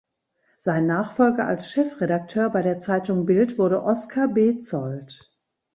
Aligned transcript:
Sein 0.57 0.87
Nachfolger 0.87 1.45
als 1.45 1.69
Chefredakteur 1.69 2.49
bei 2.49 2.63
der 2.63 2.79
Zeitung 2.79 3.27
Bild 3.27 3.59
wurde 3.59 3.83
Oskar 3.83 4.29
Bezold. 4.29 5.31